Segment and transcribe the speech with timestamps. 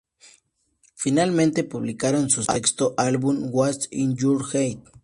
[0.95, 4.79] Finalmente publicaron su sexto álbum, "What's In Your Head?